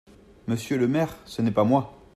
Monsieur 0.47 0.79
le 0.79 0.87
maire… 0.87 1.15
ce 1.27 1.43
n’est 1.43 1.51
pas 1.51 1.63
moi. 1.63 1.95